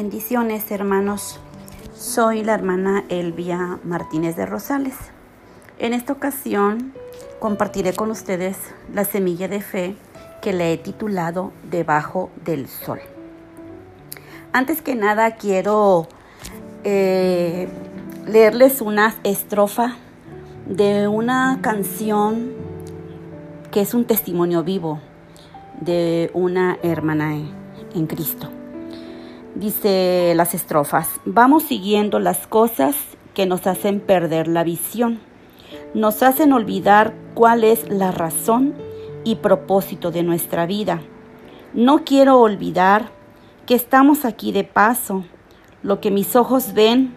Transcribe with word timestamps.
Bendiciones 0.00 0.70
hermanos, 0.70 1.40
soy 1.92 2.44
la 2.44 2.54
hermana 2.54 3.04
Elvia 3.08 3.80
Martínez 3.82 4.36
de 4.36 4.46
Rosales. 4.46 4.94
En 5.80 5.92
esta 5.92 6.12
ocasión 6.12 6.92
compartiré 7.40 7.92
con 7.94 8.12
ustedes 8.12 8.56
la 8.94 9.04
semilla 9.04 9.48
de 9.48 9.60
fe 9.60 9.96
que 10.40 10.52
le 10.52 10.72
he 10.72 10.78
titulado 10.78 11.50
Debajo 11.68 12.30
del 12.44 12.68
Sol. 12.68 13.00
Antes 14.52 14.82
que 14.82 14.94
nada 14.94 15.32
quiero 15.32 16.06
eh, 16.84 17.66
leerles 18.24 18.80
una 18.80 19.16
estrofa 19.24 19.96
de 20.68 21.08
una 21.08 21.58
canción 21.60 22.52
que 23.72 23.80
es 23.80 23.94
un 23.94 24.04
testimonio 24.04 24.62
vivo 24.62 25.00
de 25.80 26.30
una 26.34 26.78
hermana 26.84 27.34
en 27.34 28.06
Cristo. 28.06 28.48
Dice 29.58 30.34
las 30.36 30.54
estrofas, 30.54 31.08
vamos 31.24 31.64
siguiendo 31.64 32.20
las 32.20 32.46
cosas 32.46 32.94
que 33.34 33.44
nos 33.44 33.66
hacen 33.66 33.98
perder 33.98 34.46
la 34.46 34.62
visión, 34.62 35.18
nos 35.94 36.22
hacen 36.22 36.52
olvidar 36.52 37.12
cuál 37.34 37.64
es 37.64 37.88
la 37.88 38.12
razón 38.12 38.74
y 39.24 39.34
propósito 39.34 40.12
de 40.12 40.22
nuestra 40.22 40.64
vida. 40.64 41.00
No 41.74 42.04
quiero 42.04 42.38
olvidar 42.38 43.10
que 43.66 43.74
estamos 43.74 44.24
aquí 44.24 44.52
de 44.52 44.62
paso. 44.62 45.24
Lo 45.82 46.00
que 46.00 46.12
mis 46.12 46.36
ojos 46.36 46.72
ven 46.72 47.12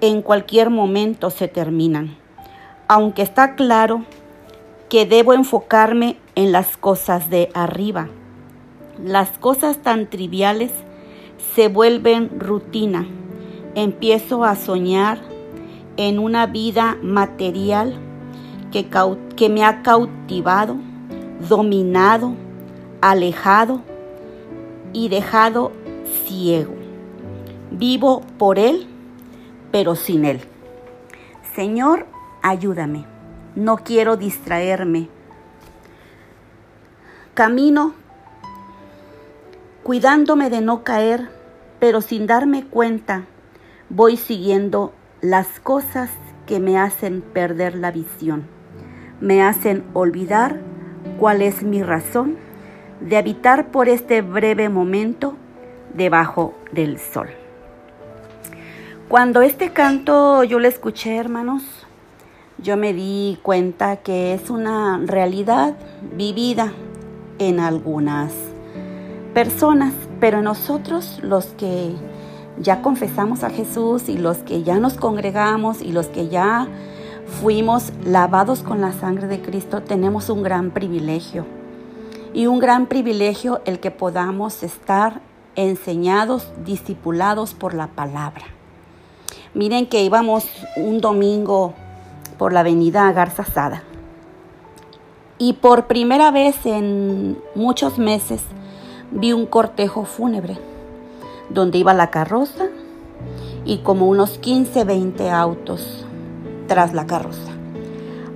en 0.00 0.22
cualquier 0.22 0.70
momento 0.70 1.28
se 1.30 1.48
terminan. 1.48 2.16
Aunque 2.86 3.22
está 3.22 3.56
claro 3.56 4.04
que 4.88 5.06
debo 5.06 5.34
enfocarme 5.34 6.18
en 6.36 6.52
las 6.52 6.76
cosas 6.76 7.30
de 7.30 7.50
arriba. 7.52 8.08
Las 9.02 9.30
cosas 9.38 9.78
tan 9.78 10.08
triviales 10.08 10.70
se 11.54 11.68
vuelven 11.68 12.38
rutina. 12.38 13.06
Empiezo 13.74 14.44
a 14.44 14.56
soñar 14.56 15.20
en 15.96 16.18
una 16.18 16.46
vida 16.46 16.98
material 17.02 17.94
que, 18.72 18.88
que 19.36 19.48
me 19.48 19.64
ha 19.64 19.82
cautivado, 19.82 20.76
dominado, 21.48 22.34
alejado 23.00 23.82
y 24.92 25.08
dejado 25.08 25.72
ciego. 26.26 26.74
Vivo 27.70 28.22
por 28.38 28.58
Él, 28.58 28.86
pero 29.70 29.94
sin 29.94 30.24
Él. 30.24 30.40
Señor, 31.54 32.06
ayúdame. 32.42 33.04
No 33.54 33.78
quiero 33.78 34.16
distraerme. 34.16 35.08
Camino 37.34 37.94
cuidándome 39.90 40.50
de 40.50 40.60
no 40.60 40.84
caer, 40.84 41.30
pero 41.80 42.00
sin 42.00 42.28
darme 42.28 42.64
cuenta, 42.64 43.24
voy 43.88 44.16
siguiendo 44.16 44.92
las 45.20 45.58
cosas 45.58 46.10
que 46.46 46.60
me 46.60 46.78
hacen 46.78 47.22
perder 47.22 47.74
la 47.74 47.90
visión, 47.90 48.46
me 49.20 49.42
hacen 49.42 49.82
olvidar 49.92 50.60
cuál 51.18 51.42
es 51.42 51.64
mi 51.64 51.82
razón 51.82 52.36
de 53.00 53.16
habitar 53.16 53.72
por 53.72 53.88
este 53.88 54.22
breve 54.22 54.68
momento 54.68 55.34
debajo 55.92 56.54
del 56.70 57.00
sol. 57.00 57.26
Cuando 59.08 59.42
este 59.42 59.72
canto 59.72 60.44
yo 60.44 60.60
lo 60.60 60.68
escuché, 60.68 61.16
hermanos, 61.16 61.64
yo 62.58 62.76
me 62.76 62.92
di 62.92 63.40
cuenta 63.42 63.96
que 63.96 64.34
es 64.34 64.50
una 64.50 65.00
realidad 65.04 65.74
vivida 66.16 66.72
en 67.40 67.58
algunas 67.58 68.49
personas, 69.34 69.92
pero 70.20 70.42
nosotros 70.42 71.20
los 71.22 71.46
que 71.46 71.94
ya 72.58 72.82
confesamos 72.82 73.42
a 73.42 73.50
Jesús 73.50 74.08
y 74.08 74.18
los 74.18 74.38
que 74.38 74.62
ya 74.62 74.78
nos 74.78 74.94
congregamos 74.94 75.80
y 75.82 75.92
los 75.92 76.08
que 76.08 76.28
ya 76.28 76.68
fuimos 77.40 77.92
lavados 78.04 78.62
con 78.62 78.80
la 78.80 78.92
sangre 78.92 79.28
de 79.28 79.40
Cristo, 79.40 79.82
tenemos 79.82 80.28
un 80.28 80.42
gran 80.42 80.70
privilegio. 80.70 81.46
Y 82.32 82.46
un 82.46 82.58
gran 82.58 82.86
privilegio 82.86 83.60
el 83.64 83.80
que 83.80 83.90
podamos 83.90 84.62
estar 84.62 85.20
enseñados, 85.56 86.52
discipulados 86.64 87.54
por 87.54 87.74
la 87.74 87.88
palabra. 87.88 88.44
Miren 89.54 89.86
que 89.86 90.02
íbamos 90.02 90.46
un 90.76 91.00
domingo 91.00 91.74
por 92.38 92.52
la 92.52 92.60
avenida 92.60 93.10
Garza 93.12 93.44
Sada. 93.44 93.82
Y 95.38 95.54
por 95.54 95.86
primera 95.86 96.30
vez 96.30 96.66
en 96.66 97.38
muchos 97.54 97.98
meses 97.98 98.42
vi 99.10 99.32
un 99.32 99.46
cortejo 99.46 100.04
fúnebre 100.04 100.58
donde 101.48 101.78
iba 101.78 101.94
la 101.94 102.10
carroza 102.10 102.66
y 103.64 103.78
como 103.78 104.08
unos 104.08 104.38
15, 104.38 104.84
20 104.84 105.30
autos 105.30 106.04
tras 106.66 106.94
la 106.94 107.06
carroza. 107.06 107.52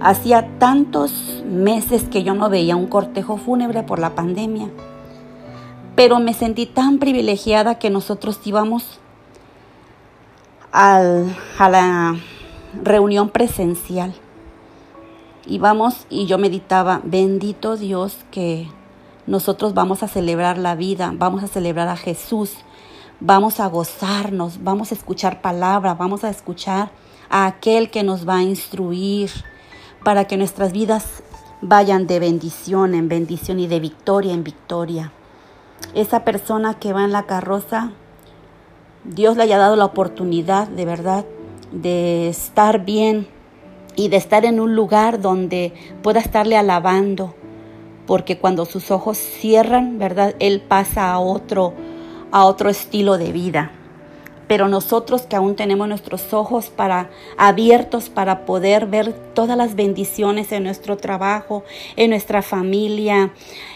Hacía 0.01 0.59
tantos 0.59 1.43
meses 1.47 2.05
que 2.05 2.23
yo 2.23 2.35
no 2.35 2.51
veía 2.51 2.77
un 2.77 2.87
cortejo 2.87 3.37
fúnebre 3.37 3.83
por 3.85 3.99
la 3.99 4.15
pandemia, 4.15 4.69
pero 5.95 6.19
me 6.19 6.35
sentí 6.35 6.67
tan 6.67 6.99
privilegiada 6.99 7.79
que 7.79 7.91
nosotros 7.91 8.41
íbamos 8.45 8.99
al, 10.73 11.35
a 11.59 11.69
la 11.69 12.17
reunión 12.83 13.29
presencial. 13.29 14.13
Íbamos 15.47 16.07
y 16.11 16.27
yo 16.27 16.39
meditaba, 16.39 17.01
bendito 17.05 17.77
Dios 17.77 18.17
que 18.31 18.67
nosotros 19.27 19.75
vamos 19.75 20.03
a 20.03 20.09
celebrar 20.09 20.59
la 20.59 20.75
vida, 20.75 21.13
vamos 21.15 21.43
a 21.43 21.49
celebrar 21.49 21.89
a 21.89 21.97
Jesús, 21.97 22.53
vamos 23.21 23.61
a 23.61 23.67
gozarnos, 23.69 24.63
vamos 24.63 24.93
a 24.93 24.95
escuchar 24.95 25.41
palabra, 25.41 25.95
vamos 25.95 26.25
a 26.25 26.31
escuchar 26.31 26.91
a 27.31 27.47
aquel 27.47 27.91
que 27.91 28.03
nos 28.03 28.29
va 28.29 28.37
a 28.37 28.43
instruir 28.43 29.31
para 30.05 30.27
que 30.27 30.37
nuestras 30.37 30.73
vidas 30.73 31.23
vayan 31.63 32.07
de 32.07 32.21
bendición 32.21 32.95
en 32.95 33.09
bendición 33.09 33.59
y 33.59 33.67
de 33.67 33.81
victoria 33.81 34.35
en 34.35 34.45
victoria. 34.45 35.13
Esa 35.95 36.25
persona 36.25 36.75
que 36.75 36.93
va 36.93 37.05
en 37.05 37.13
la 37.13 37.25
carroza, 37.25 37.93
Dios 39.05 39.37
le 39.37 39.45
haya 39.45 39.59
dado 39.59 39.77
la 39.77 39.87
oportunidad 39.87 40.69
de 40.69 40.85
verdad 40.85 41.25
de 41.73 42.29
estar 42.29 42.85
bien 42.85 43.27
y 43.97 44.09
de 44.09 44.17
estar 44.17 44.45
en 44.45 44.61
un 44.61 44.75
lugar 44.75 45.21
donde 45.21 45.73
pueda 46.03 46.21
estarle 46.21 46.57
alabando, 46.57 47.35
porque 48.07 48.39
cuando 48.39 48.67
sus 48.67 48.91
ojos 48.91 49.19
cierran, 49.19 49.99
¿verdad? 49.99 50.35
Él 50.39 50.61
pasa 50.61 51.11
a 51.11 51.19
otro, 51.19 51.73
a 52.31 52.45
otro 52.45 52.69
estilo 52.69 53.19
de 53.19 53.33
vida. 53.33 53.71
Pero 54.47 54.69
nosotros 54.69 55.23
que 55.23 55.37
aún 55.37 55.57
tenemos 55.57 55.89
nuestros 55.89 56.35
ojos 56.35 56.69
para 56.69 57.09
abiertos 57.39 58.11
para 58.11 58.45
poder 58.45 58.87
ver 58.87 59.15
todas 59.33 59.57
las 59.57 59.75
bendiciones 59.75 60.53
en 60.53 60.65
nuestro 60.65 60.99
trabajo, 60.99 61.65
en 61.97 62.11
nuestra 62.11 62.43
familia, 62.43 63.33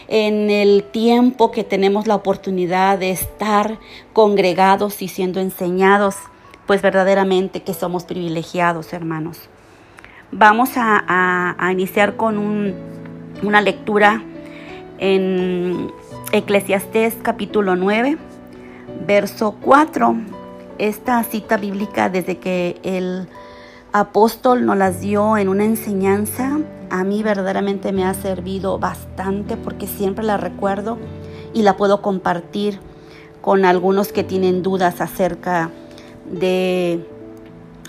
en 0.07 0.51
el 0.51 0.83
tiempo 0.83 1.49
que 1.49 1.63
tenemos 1.63 2.05
la 2.05 2.15
oportunidad 2.15 2.99
de 2.99 3.09
estar 3.09 3.79
congregados 4.13 5.01
y 5.01 5.07
siendo 5.07 5.39
enseñados, 5.39 6.15
pues 6.67 6.83
verdaderamente 6.83 7.63
que 7.63 7.73
somos 7.73 8.03
privilegiados, 8.03 8.93
hermanos. 8.93 9.49
Vamos 10.31 10.71
a, 10.75 11.55
a 11.57 11.71
iniciar 11.71 12.15
con 12.15 12.37
un 12.37 12.98
una 13.43 13.61
lectura 13.61 14.23
en 14.97 15.91
Eclesiastés 16.31 17.15
capítulo 17.21 17.75
9, 17.75 18.17
verso 19.05 19.55
4. 19.61 20.15
Esta 20.77 21.23
cita 21.23 21.57
bíblica 21.57 22.09
desde 22.09 22.37
que 22.37 22.79
el 22.83 23.27
apóstol 23.91 24.65
nos 24.65 24.77
las 24.77 25.01
dio 25.01 25.37
en 25.37 25.49
una 25.49 25.65
enseñanza, 25.65 26.59
a 26.89 27.03
mí 27.03 27.23
verdaderamente 27.23 27.91
me 27.91 28.05
ha 28.05 28.13
servido 28.13 28.79
bastante 28.79 29.57
porque 29.57 29.87
siempre 29.87 30.23
la 30.23 30.37
recuerdo 30.37 30.97
y 31.53 31.63
la 31.63 31.77
puedo 31.77 32.01
compartir 32.01 32.79
con 33.41 33.65
algunos 33.65 34.11
que 34.11 34.23
tienen 34.23 34.63
dudas 34.63 35.01
acerca 35.01 35.69
de 36.29 37.05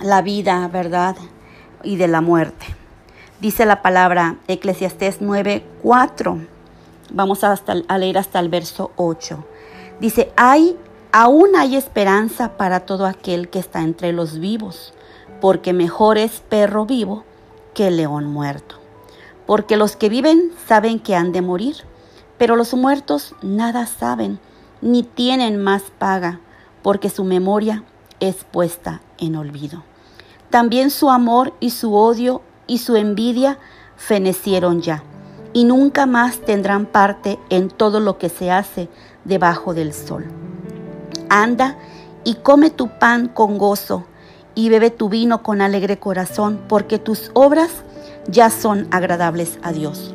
la 0.02 0.22
vida, 0.22 0.68
¿verdad? 0.68 1.16
Y 1.82 1.96
de 1.96 2.08
la 2.08 2.20
muerte. 2.20 2.79
Dice 3.40 3.64
la 3.64 3.80
palabra 3.80 4.36
Eclesiastés 4.48 5.22
9:4. 5.22 6.46
Vamos 7.10 7.42
a 7.42 7.58
leer 7.96 8.18
hasta 8.18 8.38
el 8.38 8.50
verso 8.50 8.90
8. 8.96 9.42
Dice, 9.98 10.30
hay, 10.36 10.76
aún 11.10 11.56
hay 11.56 11.74
esperanza 11.74 12.58
para 12.58 12.80
todo 12.80 13.06
aquel 13.06 13.48
que 13.48 13.58
está 13.58 13.80
entre 13.80 14.12
los 14.12 14.40
vivos, 14.40 14.92
porque 15.40 15.72
mejor 15.72 16.18
es 16.18 16.42
perro 16.50 16.84
vivo 16.84 17.24
que 17.72 17.90
león 17.90 18.26
muerto. 18.26 18.76
Porque 19.46 19.78
los 19.78 19.96
que 19.96 20.10
viven 20.10 20.52
saben 20.68 20.98
que 20.98 21.16
han 21.16 21.32
de 21.32 21.40
morir, 21.40 21.76
pero 22.36 22.56
los 22.56 22.74
muertos 22.74 23.34
nada 23.40 23.86
saben, 23.86 24.38
ni 24.82 25.02
tienen 25.02 25.56
más 25.56 25.84
paga, 25.98 26.40
porque 26.82 27.08
su 27.08 27.24
memoria 27.24 27.84
es 28.20 28.44
puesta 28.44 29.00
en 29.16 29.34
olvido. 29.36 29.82
También 30.50 30.90
su 30.90 31.10
amor 31.10 31.54
y 31.58 31.70
su 31.70 31.94
odio 31.94 32.42
y 32.70 32.78
su 32.78 32.94
envidia 32.94 33.58
fenecieron 33.96 34.80
ya, 34.80 35.02
y 35.52 35.64
nunca 35.64 36.06
más 36.06 36.38
tendrán 36.38 36.86
parte 36.86 37.36
en 37.50 37.68
todo 37.68 37.98
lo 37.98 38.16
que 38.16 38.28
se 38.28 38.52
hace 38.52 38.88
debajo 39.24 39.74
del 39.74 39.92
sol. 39.92 40.26
Anda 41.28 41.76
y 42.22 42.34
come 42.34 42.70
tu 42.70 42.86
pan 42.86 43.26
con 43.26 43.58
gozo 43.58 44.04
y 44.54 44.68
bebe 44.68 44.90
tu 44.90 45.08
vino 45.08 45.42
con 45.42 45.60
alegre 45.60 45.98
corazón, 45.98 46.60
porque 46.68 47.00
tus 47.00 47.32
obras 47.34 47.70
ya 48.28 48.50
son 48.50 48.86
agradables 48.92 49.58
a 49.62 49.72
Dios. 49.72 50.14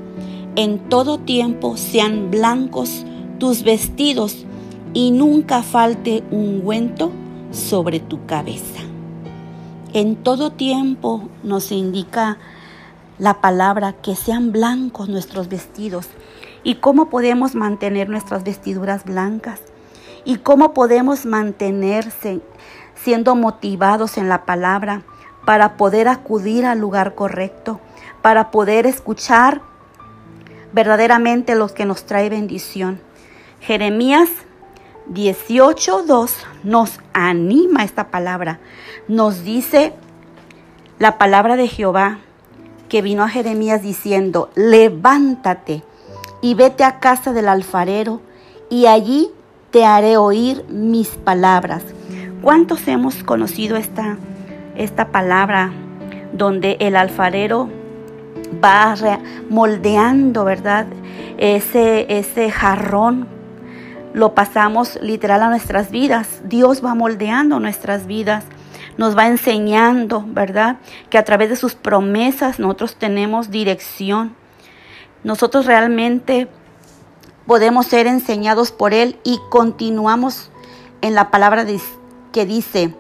En 0.56 0.88
todo 0.88 1.18
tiempo 1.18 1.76
sean 1.76 2.32
blancos 2.32 3.04
tus 3.38 3.64
vestidos 3.64 4.46
y 4.94 5.12
nunca 5.12 5.62
falte 5.62 6.24
ungüento 6.32 7.12
sobre 7.52 8.00
tu 8.00 8.26
cabeza. 8.26 8.95
En 9.96 10.18
todo 10.18 10.52
tiempo 10.52 11.30
nos 11.42 11.72
indica 11.72 12.38
la 13.18 13.40
palabra 13.40 13.94
que 13.94 14.18
sean 14.18 14.52
blancos 14.52 15.08
nuestros 15.08 15.48
vestidos. 15.48 16.10
¿Y 16.64 16.76
cómo 16.76 17.10
podemos 17.10 17.56
mantener 17.56 18.10
nuestras 18.10 18.44
vestiduras 18.44 19.06
blancas? 19.06 19.62
¿Y 20.26 20.40
cómo 20.40 20.74
podemos 20.74 21.26
mantenerse 21.26 22.42
siendo 22.94 23.36
motivados 23.38 24.18
en 24.18 24.28
la 24.28 24.44
palabra 24.44 25.04
para 25.46 25.78
poder 25.78 26.10
acudir 26.10 26.66
al 26.66 26.80
lugar 26.80 27.16
correcto, 27.16 27.80
para 28.22 28.52
poder 28.52 28.88
escuchar 28.88 29.62
verdaderamente 30.74 31.56
los 31.56 31.72
que 31.72 31.86
nos 31.86 32.06
trae 32.06 32.28
bendición? 32.28 33.00
Jeremías 33.62 34.28
18.2 35.14 36.32
nos 36.64 37.00
anima 37.14 37.84
esta 37.84 38.10
palabra. 38.10 38.60
Nos 39.08 39.44
dice 39.44 39.94
la 41.00 41.18
palabra 41.18 41.56
de 41.56 41.68
Jehová 41.68 42.20
que 42.90 43.02
vino 43.02 43.24
a 43.24 43.30
Jeremías 43.30 43.82
diciendo, 43.82 44.50
levántate 44.56 45.84
y 46.42 46.54
vete 46.54 46.84
a 46.84 47.00
casa 47.00 47.34
del 47.34 47.48
alfarero 47.48 48.22
y 48.70 48.88
allí 48.88 49.30
te 49.72 49.86
haré 49.86 50.18
oír 50.18 50.66
mis 50.70 51.10
palabras. 51.10 51.84
¿Cuántos 52.42 52.88
hemos 52.88 53.24
conocido 53.24 53.78
esta, 53.78 54.18
esta 54.76 55.10
palabra 55.10 55.72
donde 56.34 56.78
el 56.80 56.96
alfarero 56.96 57.70
va 58.64 58.96
moldeando, 59.50 60.46
¿verdad? 60.46 60.86
Ese, 61.38 62.06
ese 62.18 62.52
jarrón 62.52 63.35
lo 64.16 64.34
pasamos 64.34 64.98
literal 65.02 65.44
a 65.44 65.50
nuestras 65.50 65.92
vidas. 65.92 66.40
Dios 66.46 66.84
va 66.84 66.96
moldeando 66.96 67.60
nuestras 67.60 68.08
vidas, 68.08 68.46
nos 68.98 69.18
va 69.18 69.28
enseñando, 69.28 70.24
¿verdad? 70.26 70.78
Que 71.10 71.18
a 71.18 71.26
través 71.26 71.50
de 71.50 71.58
sus 71.58 71.76
promesas 71.76 72.58
nosotros 72.58 72.96
tenemos 72.96 73.52
dirección. 73.52 74.34
Nosotros 75.26 75.66
realmente 75.66 76.48
podemos 77.46 77.88
ser 77.88 78.08
enseñados 78.08 78.72
por 78.72 78.94
Él 78.94 79.20
y 79.26 79.38
continuamos 79.50 80.50
en 81.02 81.14
la 81.14 81.30
palabra 81.30 81.66
que 82.32 82.46
dice, 82.46 82.96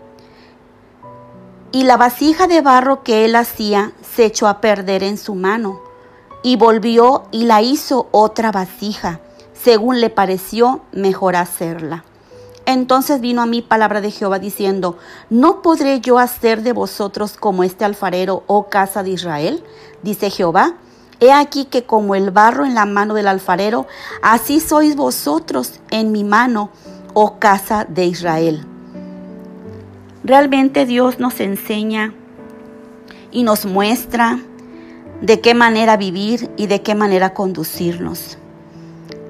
y 1.71 1.83
la 1.83 1.95
vasija 1.95 2.47
de 2.47 2.59
barro 2.59 3.03
que 3.03 3.23
Él 3.23 3.37
hacía 3.37 3.93
se 4.01 4.25
echó 4.25 4.49
a 4.49 4.59
perder 4.59 5.01
en 5.01 5.17
su 5.17 5.33
mano, 5.33 5.79
y 6.43 6.57
volvió 6.57 7.23
y 7.31 7.45
la 7.45 7.61
hizo 7.61 8.09
otra 8.11 8.51
vasija 8.51 9.21
según 9.65 9.99
le 9.99 10.11
pareció 10.11 10.81
mejor 10.91 11.35
hacerla. 11.35 12.03
Entonces 12.67 13.19
vino 13.19 13.41
a 13.41 13.47
mí 13.47 13.63
palabra 13.63 13.99
de 13.99 14.11
Jehová 14.11 14.37
diciendo, 14.37 14.99
¿no 15.31 15.63
podré 15.63 16.01
yo 16.01 16.19
hacer 16.19 16.61
de 16.61 16.71
vosotros 16.71 17.35
como 17.35 17.63
este 17.63 17.83
alfarero, 17.83 18.43
oh 18.45 18.69
casa 18.69 19.01
de 19.01 19.09
Israel? 19.09 19.63
Dice 20.03 20.29
Jehová, 20.29 20.75
he 21.19 21.31
aquí 21.31 21.65
que 21.65 21.83
como 21.83 22.13
el 22.13 22.29
barro 22.29 22.63
en 22.63 22.75
la 22.75 22.85
mano 22.85 23.15
del 23.15 23.27
alfarero, 23.27 23.87
así 24.21 24.59
sois 24.59 24.95
vosotros 24.95 25.79
en 25.89 26.11
mi 26.11 26.23
mano, 26.23 26.69
oh 27.15 27.39
casa 27.39 27.85
de 27.85 28.05
Israel. 28.05 28.67
Realmente 30.23 30.85
Dios 30.85 31.17
nos 31.17 31.39
enseña 31.39 32.13
y 33.31 33.41
nos 33.41 33.65
muestra 33.65 34.37
de 35.21 35.41
qué 35.41 35.55
manera 35.55 35.97
vivir 35.97 36.51
y 36.55 36.67
de 36.67 36.83
qué 36.83 36.93
manera 36.93 37.33
conducirnos 37.33 38.37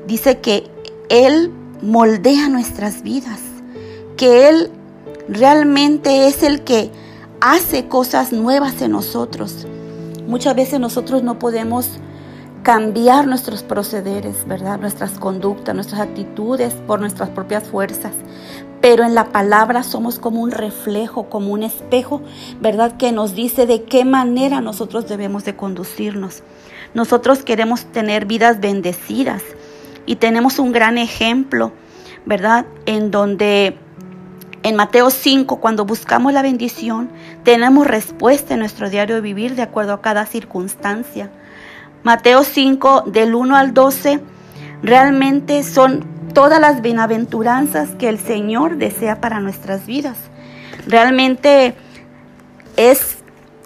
dice 0.07 0.39
que 0.39 0.69
Él 1.09 1.51
moldea 1.81 2.49
nuestras 2.49 3.03
vidas, 3.03 3.39
que 4.17 4.49
Él 4.49 4.71
realmente 5.27 6.27
es 6.27 6.43
el 6.43 6.61
que 6.61 6.91
hace 7.41 7.87
cosas 7.87 8.31
nuevas 8.31 8.81
en 8.81 8.91
nosotros. 8.91 9.67
Muchas 10.27 10.55
veces 10.55 10.79
nosotros 10.79 11.23
no 11.23 11.37
podemos 11.37 11.99
cambiar 12.63 13.27
nuestros 13.27 13.61
procederes, 13.61 14.47
¿verdad? 14.47 14.79
Nuestras 14.79 15.19
conductas, 15.19 15.75
nuestras 15.75 16.01
actitudes 16.01 16.73
por 16.73 16.99
nuestras 16.99 17.29
propias 17.29 17.65
fuerzas. 17.65 18.13
Pero 18.81 19.03
en 19.03 19.13
la 19.13 19.31
palabra 19.31 19.83
somos 19.83 20.17
como 20.17 20.41
un 20.41 20.49
reflejo, 20.49 21.29
como 21.29 21.53
un 21.53 21.61
espejo, 21.61 22.21
¿verdad? 22.61 22.97
Que 22.97 23.11
nos 23.11 23.35
dice 23.35 23.67
de 23.67 23.83
qué 23.83 24.03
manera 24.03 24.61
nosotros 24.61 25.07
debemos 25.07 25.45
de 25.45 25.55
conducirnos. 25.55 26.41
Nosotros 26.95 27.43
queremos 27.43 27.85
tener 27.85 28.25
vidas 28.25 28.59
bendecidas, 28.59 29.43
y 30.05 30.17
tenemos 30.17 30.59
un 30.59 30.71
gran 30.71 30.97
ejemplo, 30.97 31.71
¿verdad? 32.25 32.65
En 32.85 33.11
donde 33.11 33.77
en 34.63 34.75
Mateo 34.75 35.11
5, 35.11 35.57
cuando 35.57 35.85
buscamos 35.85 36.33
la 36.33 36.41
bendición, 36.41 37.09
tenemos 37.43 37.85
respuesta 37.85 38.55
en 38.55 38.61
nuestro 38.61 38.89
diario 38.89 39.15
de 39.15 39.21
vivir 39.21 39.55
de 39.55 39.61
acuerdo 39.61 39.93
a 39.93 40.01
cada 40.01 40.25
circunstancia. 40.25 41.29
Mateo 42.03 42.43
5, 42.43 43.03
del 43.05 43.35
1 43.35 43.55
al 43.55 43.73
12, 43.73 44.19
realmente 44.81 45.63
son 45.63 46.03
todas 46.33 46.59
las 46.59 46.81
bienaventuranzas 46.81 47.89
que 47.99 48.09
el 48.09 48.19
Señor 48.19 48.77
desea 48.77 49.21
para 49.21 49.39
nuestras 49.39 49.85
vidas. 49.85 50.17
Realmente 50.87 51.75
es 52.75 53.17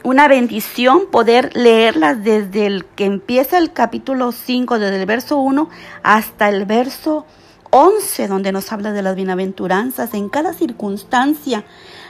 una 0.04 0.28
bendición 0.28 1.08
poder 1.12 1.56
leerlas 1.56 2.24
desde 2.24 2.66
el 2.66 2.86
que 2.86 3.06
empieza 3.06 3.58
el 3.58 3.74
capítulo 3.74 4.32
5, 4.32 4.80
desde 4.80 5.00
el 5.00 5.06
verso 5.06 5.38
1 5.38 5.70
hasta 6.04 6.50
el 6.50 6.66
verso 6.66 7.26
11, 7.72 8.28
donde 8.28 8.52
nos 8.52 8.72
habla 8.72 8.92
de 8.92 9.02
las 9.02 9.16
bienaventuranzas. 9.16 10.14
En 10.14 10.30
cada 10.30 10.54
circunstancia, 10.54 11.66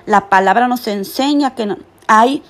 la 0.05 0.29
palabra 0.29 0.67
nos 0.67 0.87
enseña 0.87 1.55
que 1.55 1.75
hay 2.07 2.43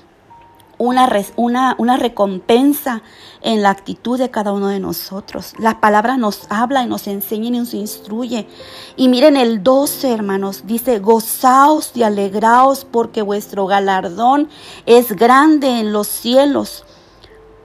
una, 0.79 1.75
una, 1.77 1.97
recompensa 1.97 3.03
en 3.41 3.61
la 3.61 3.69
actitud 3.69 4.17
de 4.17 4.31
cada 4.31 4.53
uno 4.53 4.69
de 4.69 4.79
nosotros. 4.79 5.53
La 5.59 5.81
palabra 5.81 6.17
nos 6.17 6.47
habla 6.49 6.83
y 6.83 6.87
nos 6.87 7.07
enseña 7.07 7.49
y 7.49 7.51
nos 7.51 7.73
instruye. 7.73 8.47
Y 8.95 9.09
miren 9.09 9.35
el 9.35 9.61
12, 9.61 10.11
hermanos, 10.11 10.63
dice, 10.65 10.99
gozaos 10.99 11.91
y 11.95 12.03
alegraos 12.03 12.85
porque 12.85 13.21
vuestro 13.21 13.67
galardón 13.67 14.49
es 14.85 15.11
grande 15.11 15.79
en 15.79 15.91
los 15.91 16.07
cielos, 16.07 16.85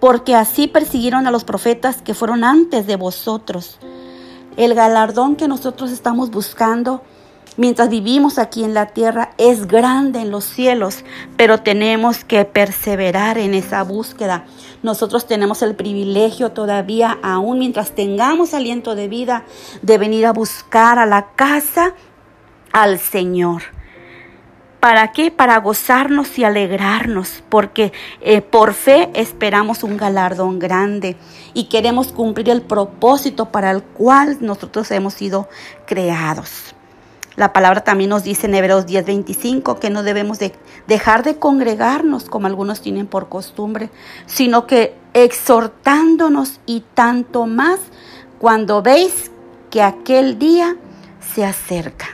porque 0.00 0.34
así 0.34 0.66
persiguieron 0.66 1.26
a 1.26 1.30
los 1.30 1.44
profetas 1.44 2.02
que 2.02 2.14
fueron 2.14 2.42
antes 2.42 2.86
de 2.86 2.96
vosotros. 2.96 3.78
El 4.56 4.74
galardón 4.74 5.36
que 5.36 5.48
nosotros 5.48 5.92
estamos 5.92 6.30
buscando 6.30 7.02
mientras 7.56 7.88
vivimos 7.88 8.38
aquí 8.38 8.64
en 8.64 8.74
la 8.74 8.86
tierra 8.86 9.30
es 9.38 9.66
grande 9.66 10.20
en 10.20 10.30
los 10.30 10.44
cielos, 10.44 11.04
pero 11.36 11.60
tenemos 11.60 12.24
que 12.24 12.44
perseverar 12.44 13.38
en 13.38 13.54
esa 13.54 13.82
búsqueda. 13.82 14.44
Nosotros 14.82 15.26
tenemos 15.26 15.62
el 15.62 15.74
privilegio 15.74 16.52
todavía, 16.52 17.18
aún 17.22 17.58
mientras 17.58 17.92
tengamos 17.92 18.54
aliento 18.54 18.94
de 18.94 19.08
vida, 19.08 19.44
de 19.82 19.98
venir 19.98 20.26
a 20.26 20.32
buscar 20.32 20.98
a 20.98 21.06
la 21.06 21.28
casa 21.34 21.94
al 22.72 22.98
Señor. 22.98 23.62
¿Para 24.84 25.12
qué? 25.12 25.30
Para 25.30 25.56
gozarnos 25.60 26.38
y 26.38 26.44
alegrarnos, 26.44 27.42
porque 27.48 27.94
eh, 28.20 28.42
por 28.42 28.74
fe 28.74 29.08
esperamos 29.14 29.82
un 29.82 29.96
galardón 29.96 30.58
grande 30.58 31.16
y 31.54 31.70
queremos 31.70 32.12
cumplir 32.12 32.50
el 32.50 32.60
propósito 32.60 33.46
para 33.46 33.70
el 33.70 33.82
cual 33.82 34.36
nosotros 34.42 34.90
hemos 34.90 35.14
sido 35.14 35.48
creados. 35.86 36.73
La 37.36 37.52
palabra 37.52 37.82
también 37.82 38.10
nos 38.10 38.22
dice 38.22 38.46
en 38.46 38.54
Hebreos 38.54 38.86
10:25 38.86 39.78
que 39.80 39.90
no 39.90 40.02
debemos 40.02 40.38
de 40.38 40.52
dejar 40.86 41.24
de 41.24 41.36
congregarnos 41.36 42.24
como 42.26 42.46
algunos 42.46 42.80
tienen 42.80 43.06
por 43.06 43.28
costumbre, 43.28 43.90
sino 44.26 44.66
que 44.66 44.94
exhortándonos 45.14 46.60
y 46.66 46.84
tanto 46.94 47.46
más 47.46 47.80
cuando 48.38 48.82
veis 48.82 49.30
que 49.70 49.82
aquel 49.82 50.38
día 50.38 50.76
se 51.34 51.44
acerca. 51.44 52.06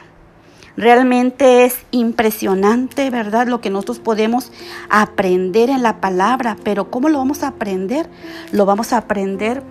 Realmente 0.76 1.64
es 1.66 1.76
impresionante, 1.90 3.10
¿verdad? 3.10 3.46
Lo 3.46 3.60
que 3.60 3.68
nosotros 3.68 3.98
podemos 3.98 4.50
aprender 4.88 5.68
en 5.68 5.82
la 5.82 6.00
palabra, 6.00 6.56
pero 6.64 6.90
¿cómo 6.90 7.10
lo 7.10 7.18
vamos 7.18 7.42
a 7.42 7.48
aprender? 7.48 8.08
Lo 8.52 8.64
vamos 8.64 8.94
a 8.94 8.98
aprender 8.98 9.62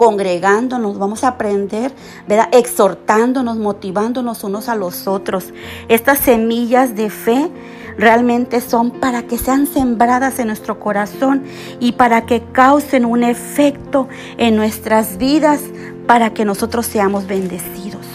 congregándonos, 0.00 0.98
vamos 0.98 1.24
a 1.24 1.28
aprender, 1.28 1.92
¿verdad? 2.26 2.48
Exhortándonos, 2.52 3.58
motivándonos 3.58 4.42
unos 4.44 4.70
a 4.70 4.74
los 4.74 5.06
otros. 5.06 5.52
Estas 5.88 6.20
semillas 6.20 6.96
de 6.96 7.10
fe 7.10 7.50
realmente 7.98 8.62
son 8.62 8.92
para 8.92 9.24
que 9.24 9.36
sean 9.36 9.66
sembradas 9.66 10.38
en 10.38 10.46
nuestro 10.46 10.80
corazón 10.80 11.42
y 11.80 11.92
para 11.92 12.24
que 12.24 12.42
causen 12.50 13.04
un 13.04 13.22
efecto 13.22 14.08
en 14.38 14.56
nuestras 14.56 15.18
vidas 15.18 15.60
para 16.06 16.32
que 16.32 16.46
nosotros 16.46 16.86
seamos 16.86 17.26
bendecidos. 17.26 18.06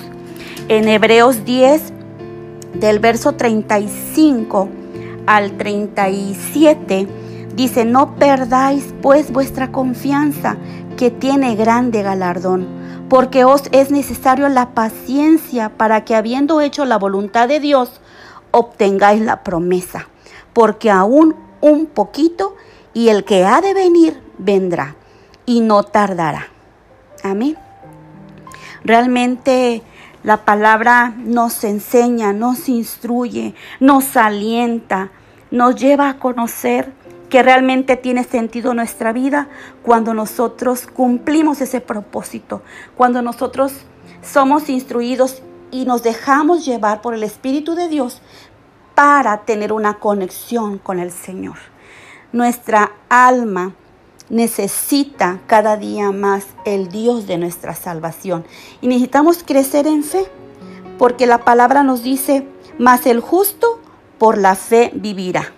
En 0.69 0.87
Hebreos 0.87 1.45
10, 1.45 1.93
del 2.79 2.97
verso 2.97 3.33
35 3.33 4.69
al 5.27 5.51
37, 5.51 7.07
dice, 7.55 7.85
no 7.85 8.15
perdáis 8.15 8.93
pues 9.01 9.31
vuestra 9.31 9.71
confianza, 9.71 10.57
que 10.95 11.11
tiene 11.11 11.55
grande 11.55 12.01
galardón, 12.01 12.67
porque 13.09 13.43
os 13.43 13.63
es 13.71 13.91
necesario 13.91 14.49
la 14.49 14.69
paciencia 14.69 15.69
para 15.69 16.05
que 16.05 16.15
habiendo 16.15 16.61
hecho 16.61 16.85
la 16.85 16.97
voluntad 16.97 17.47
de 17.47 17.59
Dios, 17.59 18.01
obtengáis 18.51 19.21
la 19.21 19.43
promesa, 19.43 20.07
porque 20.53 20.89
aún 20.89 21.35
un 21.61 21.85
poquito 21.87 22.55
y 22.93 23.09
el 23.09 23.23
que 23.25 23.45
ha 23.45 23.61
de 23.61 23.73
venir 23.73 24.21
vendrá 24.37 24.95
y 25.45 25.61
no 25.61 25.83
tardará. 25.83 26.47
Amén. 27.23 27.57
Realmente 28.83 29.83
la 30.23 30.45
palabra 30.45 31.13
nos 31.17 31.63
enseña, 31.63 32.33
nos 32.33 32.69
instruye, 32.69 33.55
nos 33.79 34.15
alienta, 34.15 35.09
nos 35.51 35.75
lleva 35.75 36.09
a 36.09 36.17
conocer 36.17 36.91
que 37.35 37.43
realmente 37.43 37.97
tiene 37.97 38.23
sentido 38.23 38.73
nuestra 38.73 39.11
vida 39.11 39.49
cuando 39.83 40.13
nosotros 40.13 40.87
cumplimos 40.87 41.59
ese 41.59 41.81
propósito, 41.81 42.61
cuando 42.95 43.21
nosotros 43.21 43.73
somos 44.21 44.69
instruidos 44.69 45.43
y 45.69 45.83
nos 45.83 46.01
dejamos 46.01 46.65
llevar 46.65 47.01
por 47.01 47.13
el 47.13 47.23
Espíritu 47.23 47.75
de 47.75 47.89
Dios 47.89 48.21
para 48.95 49.41
tener 49.41 49.73
una 49.73 49.95
conexión 49.95 50.77
con 50.77 50.97
el 50.97 51.11
Señor. 51.11 51.57
Nuestra 52.31 52.93
alma 53.09 53.73
necesita 54.29 55.41
cada 55.45 55.75
día 55.75 56.13
más 56.13 56.45
el 56.63 56.87
Dios 56.87 57.27
de 57.27 57.37
nuestra 57.37 57.75
salvación. 57.75 58.45
Y 58.79 58.87
necesitamos 58.87 59.43
crecer 59.43 59.87
en 59.87 60.05
fe, 60.05 60.25
porque 60.97 61.25
la 61.25 61.39
palabra 61.39 61.83
nos 61.83 62.01
dice, 62.01 62.47
mas 62.77 63.05
el 63.05 63.19
justo 63.19 63.81
por 64.19 64.37
la 64.37 64.55
fe 64.55 64.91
vivirá. 64.95 65.54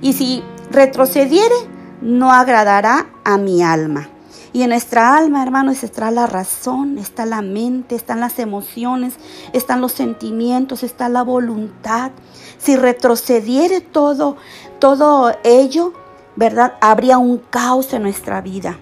Y 0.00 0.12
si 0.14 0.42
retrocediere, 0.70 1.54
no 2.00 2.32
agradará 2.32 3.06
a 3.24 3.36
mi 3.36 3.62
alma. 3.62 4.08
Y 4.52 4.62
en 4.62 4.70
nuestra 4.70 5.16
alma, 5.16 5.42
hermanos, 5.42 5.84
está 5.84 6.10
la 6.10 6.26
razón, 6.26 6.98
está 6.98 7.24
la 7.24 7.40
mente, 7.40 7.94
están 7.94 8.18
las 8.18 8.38
emociones, 8.38 9.14
están 9.52 9.80
los 9.80 9.92
sentimientos, 9.92 10.82
está 10.82 11.08
la 11.08 11.22
voluntad. 11.22 12.10
Si 12.58 12.76
retrocediere 12.76 13.80
todo, 13.80 14.36
todo 14.80 15.32
ello, 15.44 15.92
¿verdad? 16.34 16.74
Habría 16.80 17.18
un 17.18 17.38
caos 17.38 17.92
en 17.92 18.02
nuestra 18.02 18.40
vida. 18.40 18.76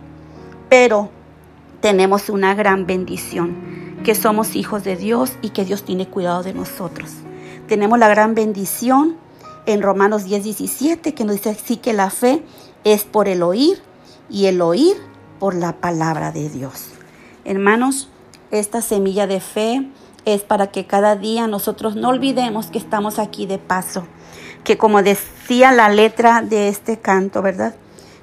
Pero 0.71 1.11
tenemos 1.81 2.31
una 2.31 2.55
gran 2.55 2.87
bendición, 2.87 3.99
que 4.05 4.15
somos 4.15 4.57
hijos 4.57 4.85
de 4.85 4.97
Dios 4.97 5.33
y 5.43 5.51
que 5.51 5.67
Dios 5.67 5.85
tiene 5.85 6.09
cuidado 6.09 6.43
de 6.43 6.55
nosotros. 6.55 7.11
Tenemos 7.67 7.99
la 7.99 8.09
gran 8.09 8.35
bendición 8.35 9.17
en 9.69 9.83
Romanos 9.83 10.25
10, 10.25 10.45
17, 10.45 11.15
que 11.15 11.25
nos 11.25 11.37
dice 11.37 11.51
así 11.51 11.77
que 11.77 11.93
la 11.93 12.11
fe 12.11 12.43
es 12.85 13.05
por 13.05 13.29
el 13.29 13.43
oír 13.43 13.81
y 14.29 14.47
el 14.47 14.61
oír 14.61 14.97
por 15.39 15.55
la 15.55 15.77
palabra 15.81 16.33
de 16.33 16.49
Dios. 16.49 16.87
Hermanos, 17.45 18.09
esta 18.51 18.83
semilla 18.83 19.27
de 19.27 19.41
fe 19.41 19.89
es 20.25 20.43
para 20.43 20.69
que 20.69 20.87
cada 20.87 21.17
día 21.17 21.47
nosotros 21.47 21.97
no 21.97 22.09
olvidemos 22.09 22.67
que 22.67 22.79
estamos 22.79 23.19
aquí 23.19 23.47
de 23.47 23.59
paso 23.59 24.05
que 24.65 24.77
como 24.77 25.03
decía 25.03 25.73
la 25.73 25.89
letra 25.89 26.43
de 26.43 26.69
este 26.69 26.99
canto, 26.99 27.41
¿verdad? 27.41 27.75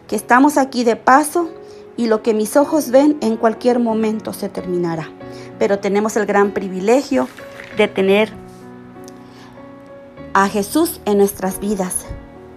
Que 0.08 0.16
estamos 0.16 0.58
aquí 0.58 0.84
de 0.84 0.96
paso 0.96 1.50
y 1.98 2.08
lo 2.08 2.22
que 2.22 2.36
mis 2.36 2.56
ojos 2.56 2.92
ven 2.92 3.18
en 3.22 3.36
cualquier 3.38 3.80
momento 3.80 4.32
se 4.32 4.50
terminará. 4.50 5.10
Pero 5.58 5.80
tenemos 5.80 6.16
el 6.18 6.28
gran 6.28 6.52
privilegio 6.52 7.28
de 7.78 7.88
tener 7.88 8.32
a 10.36 10.50
Jesús 10.50 11.00
en 11.06 11.18
nuestras 11.18 11.62
vidas 11.62 12.06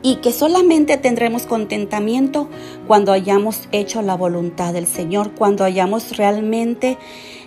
y 0.02 0.16
que 0.16 0.32
solamente 0.32 0.96
tendremos 0.96 1.46
contentamiento 1.46 2.48
cuando 2.88 3.12
hayamos 3.12 3.68
hecho 3.70 4.02
la 4.02 4.16
voluntad 4.16 4.72
del 4.72 4.88
Señor, 4.88 5.30
cuando 5.30 5.62
hayamos 5.62 6.16
realmente 6.16 6.98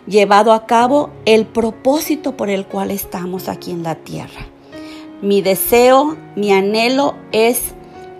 llevado 0.07 0.53
a 0.53 0.65
cabo 0.65 1.09
el 1.25 1.45
propósito 1.45 2.37
por 2.37 2.49
el 2.49 2.65
cual 2.65 2.91
estamos 2.91 3.49
aquí 3.49 3.71
en 3.71 3.83
la 3.83 3.95
tierra. 3.95 4.47
Mi 5.21 5.41
deseo, 5.41 6.15
mi 6.37 6.53
anhelo 6.53 7.15
es 7.33 7.61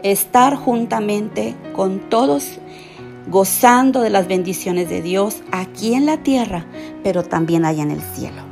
estar 0.03 0.57
juntamente 0.57 1.55
con 1.73 2.09
todos, 2.09 2.59
gozando 3.29 4.01
de 4.01 4.09
las 4.09 4.27
bendiciones 4.27 4.89
de 4.89 5.01
Dios 5.01 5.43
aquí 5.51 5.93
en 5.93 6.05
la 6.05 6.17
tierra, 6.17 6.65
pero 7.03 7.23
también 7.23 7.63
allá 7.63 7.83
en 7.83 7.91
el 7.91 8.01
cielo. 8.01 8.50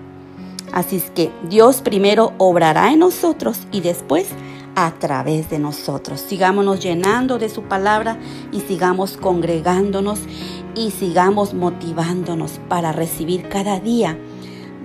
Así 0.71 0.97
es 0.97 1.09
que 1.11 1.31
Dios 1.49 1.81
primero 1.81 2.33
obrará 2.37 2.91
en 2.91 2.99
nosotros 2.99 3.67
y 3.71 3.81
después 3.81 4.27
a 4.75 4.91
través 4.91 5.49
de 5.49 5.59
nosotros. 5.59 6.21
Sigámonos 6.21 6.79
llenando 6.79 7.37
de 7.37 7.49
su 7.49 7.63
palabra 7.63 8.17
y 8.51 8.61
sigamos 8.61 9.17
congregándonos 9.17 10.19
y 10.75 10.91
sigamos 10.91 11.53
motivándonos 11.53 12.59
para 12.69 12.91
recibir 12.91 13.49
cada 13.49 13.79
día 13.79 14.17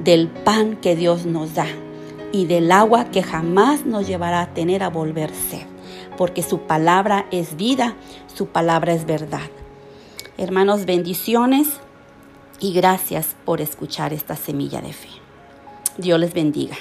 del 0.02 0.28
pan 0.28 0.76
que 0.76 0.96
Dios 0.96 1.26
nos 1.26 1.54
da 1.54 1.66
y 2.32 2.46
del 2.46 2.72
agua 2.72 3.10
que 3.12 3.22
jamás 3.22 3.86
nos 3.86 4.06
llevará 4.06 4.40
a 4.40 4.54
tener 4.54 4.82
a 4.82 4.90
volver 4.90 5.30
sed, 5.30 5.66
porque 6.16 6.42
su 6.42 6.60
palabra 6.60 7.26
es 7.30 7.56
vida, 7.56 7.94
su 8.34 8.46
palabra 8.48 8.92
es 8.92 9.06
verdad. 9.06 9.48
Hermanos, 10.36 10.84
bendiciones 10.84 11.68
y 12.58 12.72
gracias 12.72 13.36
por 13.44 13.60
escuchar 13.60 14.12
esta 14.12 14.34
semilla 14.34 14.80
de 14.80 14.92
fe. 14.92 15.23
Dios 15.96 16.18
les 16.18 16.34
bendiga. 16.34 16.76